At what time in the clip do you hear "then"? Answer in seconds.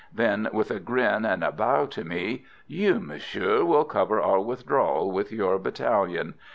0.11-0.49